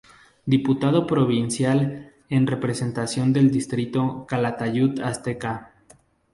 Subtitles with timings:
[0.47, 5.73] Diputado Provincial en representación del distrito Calatayud-Ateca.